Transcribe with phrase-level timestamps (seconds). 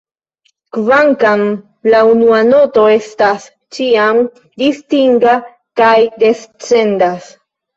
[0.77, 1.43] Kvankam,
[1.93, 3.45] la unua noto estas
[3.77, 4.23] ĉiam
[4.63, 5.37] distinga
[5.83, 7.31] kaj descendas.